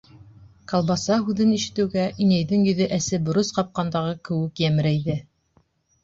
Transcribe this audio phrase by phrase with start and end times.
[0.71, 5.19] Колбаса һүҙен ишетеүгә, инәйҙең йөҙө әсе борос ҡапҡандағы кеүек йәмерәйҙе.